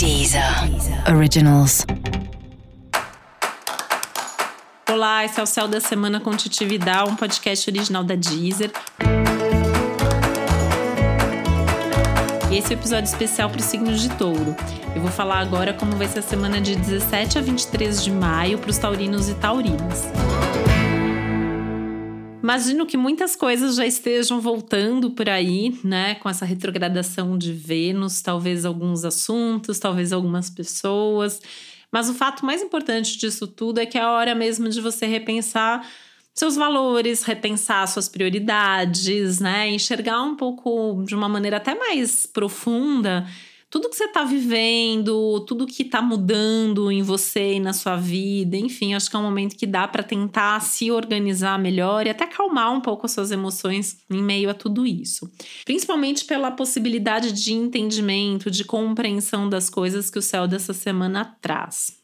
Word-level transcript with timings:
Deezer 0.00 0.42
Originals. 1.14 1.84
Olá, 4.90 5.26
esse 5.26 5.38
é 5.38 5.42
o 5.42 5.46
Céu 5.46 5.68
da 5.68 5.78
Semana 5.78 6.18
com 6.18 6.34
Titi 6.34 6.64
Vidal, 6.64 7.10
um 7.10 7.14
podcast 7.14 7.68
original 7.68 8.02
da 8.02 8.14
Deezer. 8.14 8.72
E 12.50 12.56
esse 12.56 12.72
é 12.72 12.76
o 12.76 12.80
episódio 12.80 13.04
especial 13.04 13.50
para 13.50 13.60
os 13.60 13.66
signos 13.66 14.00
de 14.00 14.08
touro. 14.14 14.56
Eu 14.96 15.02
vou 15.02 15.10
falar 15.10 15.40
agora 15.40 15.74
como 15.74 15.92
vai 15.92 16.08
ser 16.08 16.20
a 16.20 16.22
semana 16.22 16.62
de 16.62 16.76
17 16.76 17.36
a 17.36 17.42
23 17.42 18.02
de 18.02 18.10
maio 18.10 18.56
para 18.56 18.70
os 18.70 18.78
taurinos 18.78 19.28
e 19.28 19.34
taurinas. 19.34 20.06
Imagino 22.42 22.86
que 22.86 22.96
muitas 22.96 23.36
coisas 23.36 23.76
já 23.76 23.86
estejam 23.86 24.40
voltando 24.40 25.10
por 25.10 25.28
aí, 25.28 25.78
né? 25.84 26.14
Com 26.16 26.28
essa 26.28 26.46
retrogradação 26.46 27.36
de 27.36 27.52
Vênus, 27.52 28.22
talvez 28.22 28.64
alguns 28.64 29.04
assuntos, 29.04 29.78
talvez 29.78 30.10
algumas 30.10 30.48
pessoas. 30.48 31.40
Mas 31.92 32.08
o 32.08 32.14
fato 32.14 32.44
mais 32.46 32.62
importante 32.62 33.18
disso 33.18 33.46
tudo 33.46 33.78
é 33.78 33.86
que 33.86 33.98
é 33.98 34.00
a 34.00 34.10
hora 34.10 34.34
mesmo 34.34 34.70
de 34.70 34.80
você 34.80 35.06
repensar 35.06 35.86
seus 36.32 36.56
valores, 36.56 37.24
repensar 37.24 37.86
suas 37.86 38.08
prioridades, 38.08 39.38
né? 39.38 39.68
Enxergar 39.68 40.22
um 40.22 40.34
pouco 40.34 41.04
de 41.06 41.14
uma 41.14 41.28
maneira 41.28 41.58
até 41.58 41.74
mais 41.74 42.24
profunda 42.24 43.26
tudo 43.70 43.88
que 43.88 43.96
você 43.96 44.04
está 44.04 44.24
vivendo, 44.24 45.40
tudo 45.46 45.66
que 45.66 45.84
está 45.84 46.02
mudando 46.02 46.90
em 46.90 47.02
você 47.02 47.54
e 47.54 47.60
na 47.60 47.72
sua 47.72 47.96
vida, 47.96 48.56
enfim, 48.56 48.94
acho 48.94 49.08
que 49.08 49.14
é 49.14 49.18
um 49.18 49.22
momento 49.22 49.56
que 49.56 49.66
dá 49.66 49.86
para 49.86 50.02
tentar 50.02 50.60
se 50.60 50.90
organizar 50.90 51.56
melhor 51.56 52.04
e 52.04 52.10
até 52.10 52.24
acalmar 52.24 52.72
um 52.72 52.80
pouco 52.80 53.06
as 53.06 53.12
suas 53.12 53.30
emoções 53.30 53.98
em 54.10 54.20
meio 54.20 54.50
a 54.50 54.54
tudo 54.54 54.84
isso. 54.84 55.30
Principalmente 55.64 56.24
pela 56.24 56.50
possibilidade 56.50 57.30
de 57.30 57.52
entendimento, 57.52 58.50
de 58.50 58.64
compreensão 58.64 59.48
das 59.48 59.70
coisas 59.70 60.10
que 60.10 60.18
o 60.18 60.22
céu 60.22 60.48
dessa 60.48 60.72
semana 60.72 61.36
traz. 61.40 61.99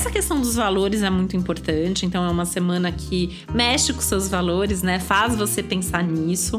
Essa 0.00 0.10
questão 0.10 0.40
dos 0.40 0.54
valores 0.54 1.02
é 1.02 1.10
muito 1.10 1.36
importante, 1.36 2.06
então 2.06 2.24
é 2.24 2.30
uma 2.30 2.46
semana 2.46 2.90
que 2.90 3.38
mexe 3.52 3.92
com 3.92 4.00
seus 4.00 4.28
valores, 4.28 4.82
né? 4.82 4.98
Faz 4.98 5.36
você 5.36 5.62
pensar 5.62 6.02
nisso. 6.02 6.58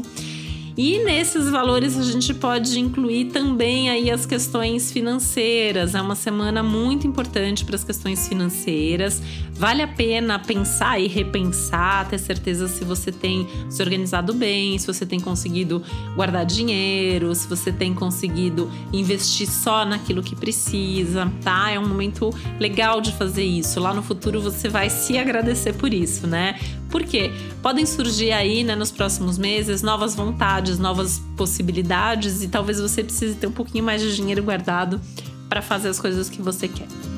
E 0.76 0.98
nesses 1.00 1.50
valores 1.50 1.98
a 1.98 2.02
gente 2.02 2.32
pode 2.32 2.78
incluir 2.78 3.26
também 3.26 3.90
aí 3.90 4.10
as 4.10 4.24
questões 4.24 4.90
financeiras. 4.90 5.94
É 5.94 6.00
uma 6.00 6.14
semana 6.14 6.62
muito 6.62 7.06
importante 7.06 7.64
para 7.64 7.76
as 7.76 7.84
questões 7.84 8.26
financeiras. 8.26 9.22
Vale 9.52 9.82
a 9.82 9.88
pena 9.88 10.38
pensar 10.38 10.98
e 10.98 11.06
repensar, 11.06 12.08
ter 12.08 12.18
certeza 12.18 12.68
se 12.68 12.84
você 12.84 13.12
tem 13.12 13.46
se 13.68 13.82
organizado 13.82 14.32
bem, 14.32 14.78
se 14.78 14.86
você 14.86 15.04
tem 15.04 15.20
conseguido 15.20 15.82
guardar 16.16 16.46
dinheiro, 16.46 17.34
se 17.34 17.46
você 17.46 17.70
tem 17.70 17.94
conseguido 17.94 18.70
investir 18.92 19.48
só 19.48 19.84
naquilo 19.84 20.22
que 20.22 20.34
precisa, 20.34 21.30
tá? 21.42 21.70
É 21.70 21.78
um 21.78 21.86
momento 21.86 22.30
legal 22.58 23.00
de 23.00 23.12
fazer 23.12 23.44
isso. 23.44 23.78
Lá 23.78 23.92
no 23.92 24.02
futuro 24.02 24.40
você 24.40 24.68
vai 24.68 24.88
se 24.88 25.18
agradecer 25.18 25.74
por 25.74 25.92
isso, 25.92 26.26
né? 26.26 26.58
Porque 26.92 27.32
podem 27.62 27.86
surgir 27.86 28.30
aí, 28.30 28.62
né, 28.62 28.76
nos 28.76 28.92
próximos 28.92 29.38
meses, 29.38 29.82
novas 29.82 30.14
vontades, 30.14 30.78
novas 30.78 31.20
possibilidades 31.36 32.42
e 32.42 32.48
talvez 32.48 32.78
você 32.78 33.02
precise 33.02 33.34
ter 33.34 33.46
um 33.48 33.52
pouquinho 33.52 33.82
mais 33.82 34.02
de 34.02 34.14
dinheiro 34.14 34.42
guardado 34.42 35.00
para 35.48 35.62
fazer 35.62 35.88
as 35.88 35.98
coisas 35.98 36.28
que 36.28 36.40
você 36.40 36.68
quer. 36.68 37.11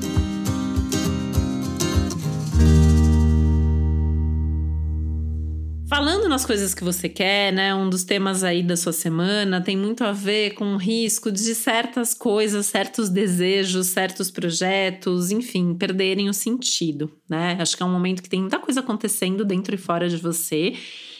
Falando 5.95 6.27
nas 6.27 6.45
coisas 6.45 6.73
que 6.73 6.83
você 6.83 7.07
quer, 7.07 7.53
né? 7.53 7.73
Um 7.73 7.89
dos 7.89 8.03
temas 8.03 8.43
aí 8.43 8.61
da 8.61 8.75
sua 8.75 8.91
semana 8.91 9.61
tem 9.61 9.77
muito 9.77 10.03
a 10.03 10.11
ver 10.11 10.53
com 10.53 10.73
o 10.73 10.77
risco 10.77 11.31
de 11.31 11.55
certas 11.55 12.13
coisas, 12.13 12.65
certos 12.65 13.07
desejos, 13.07 13.87
certos 13.87 14.29
projetos, 14.29 15.31
enfim, 15.31 15.73
perderem 15.73 16.27
o 16.27 16.33
sentido, 16.33 17.09
né? 17.29 17.55
Acho 17.61 17.77
que 17.77 17.81
é 17.81 17.85
um 17.85 17.93
momento 17.93 18.21
que 18.21 18.27
tem 18.27 18.41
muita 18.41 18.59
coisa 18.59 18.81
acontecendo 18.81 19.45
dentro 19.45 19.73
e 19.73 19.77
fora 19.77 20.09
de 20.09 20.17
você. 20.17 20.73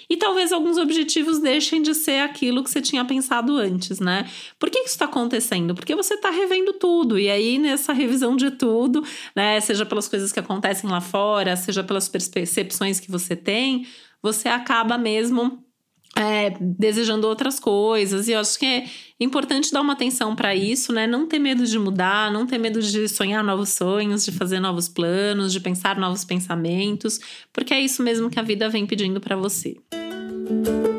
E 0.09 0.17
talvez 0.17 0.51
alguns 0.51 0.77
objetivos 0.77 1.39
deixem 1.39 1.81
de 1.81 1.95
ser 1.95 2.19
aquilo 2.19 2.61
que 2.61 2.69
você 2.69 2.81
tinha 2.81 3.03
pensado 3.05 3.55
antes, 3.55 4.01
né? 4.01 4.29
Por 4.59 4.69
que 4.69 4.79
isso 4.79 4.89
está 4.89 5.05
acontecendo? 5.05 5.73
Porque 5.73 5.95
você 5.95 6.15
está 6.15 6.29
revendo 6.29 6.73
tudo. 6.73 7.17
E 7.17 7.29
aí, 7.29 7.57
nessa 7.57 7.93
revisão 7.93 8.35
de 8.35 8.51
tudo, 8.51 9.03
né? 9.33 9.57
Seja 9.61 9.85
pelas 9.85 10.09
coisas 10.09 10.33
que 10.33 10.39
acontecem 10.39 10.89
lá 10.89 10.99
fora, 10.99 11.55
seja 11.55 11.81
pelas 11.81 12.09
percepções 12.09 12.99
que 12.99 13.09
você 13.09 13.37
tem, 13.37 13.87
você 14.25 14.49
acaba 14.49 14.97
mesmo 14.97 15.63
é, 16.15 16.49
desejando 16.59 17.27
outras 17.27 17.59
coisas. 17.59 18.27
E 18.27 18.31
eu 18.31 18.39
acho 18.39 18.57
que 18.57 18.65
é 18.65 18.85
importante 19.19 19.71
dar 19.71 19.81
uma 19.81 19.93
atenção 19.93 20.35
para 20.35 20.55
isso, 20.55 20.91
né? 20.91 21.05
Não 21.05 21.27
ter 21.27 21.37
medo 21.37 21.63
de 21.63 21.77
mudar, 21.77 22.31
não 22.31 22.47
ter 22.47 22.57
medo 22.57 22.81
de 22.81 23.07
sonhar 23.07 23.43
novos 23.43 23.69
sonhos, 23.69 24.25
de 24.25 24.31
fazer 24.31 24.59
novos 24.59 24.89
planos, 24.89 25.53
de 25.53 25.59
pensar 25.59 25.95
novos 25.99 26.23
pensamentos, 26.23 27.19
porque 27.53 27.71
é 27.71 27.79
isso 27.79 28.01
mesmo 28.01 28.31
que 28.31 28.39
a 28.39 28.43
vida 28.43 28.67
vem 28.67 28.87
pedindo 28.87 29.21
para 29.21 29.35
você. 29.35 29.77
Música 29.93 30.94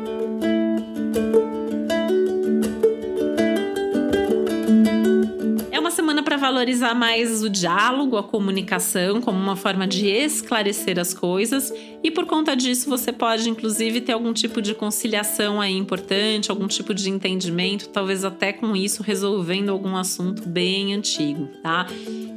valorizar 6.57 6.95
mais 6.95 7.43
o 7.43 7.49
diálogo, 7.51 8.17
a 8.17 8.23
comunicação 8.23 9.21
como 9.21 9.37
uma 9.37 9.55
forma 9.55 9.85
de 9.85 10.07
esclarecer 10.07 10.97
as 10.97 11.13
coisas 11.13 11.71
e 12.03 12.09
por 12.09 12.25
conta 12.25 12.55
disso 12.55 12.89
você 12.89 13.13
pode 13.13 13.47
inclusive 13.47 14.01
ter 14.01 14.13
algum 14.13 14.33
tipo 14.33 14.59
de 14.59 14.73
conciliação 14.73 15.61
aí 15.61 15.77
importante, 15.77 16.49
algum 16.49 16.65
tipo 16.67 16.95
de 16.95 17.11
entendimento, 17.11 17.89
talvez 17.89 18.25
até 18.25 18.51
com 18.51 18.75
isso 18.75 19.03
resolvendo 19.03 19.69
algum 19.69 19.95
assunto 19.95 20.49
bem 20.49 20.95
antigo, 20.95 21.47
tá? 21.61 21.85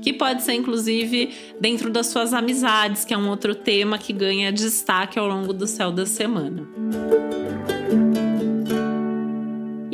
Que 0.02 0.12
pode 0.12 0.42
ser 0.42 0.52
inclusive 0.52 1.30
dentro 1.58 1.88
das 1.88 2.08
suas 2.08 2.34
amizades, 2.34 3.06
que 3.06 3.14
é 3.14 3.16
um 3.16 3.30
outro 3.30 3.54
tema 3.54 3.96
que 3.96 4.12
ganha 4.12 4.52
destaque 4.52 5.18
ao 5.18 5.26
longo 5.26 5.54
do 5.54 5.66
céu 5.66 5.90
da 5.90 6.04
semana. 6.04 6.68
E 8.16 8.19